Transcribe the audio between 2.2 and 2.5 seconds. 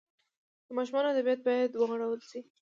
سي.